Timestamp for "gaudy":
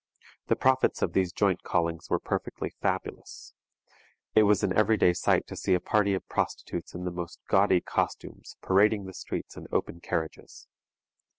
7.47-7.81